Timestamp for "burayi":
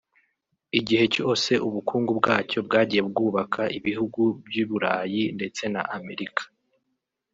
4.69-5.23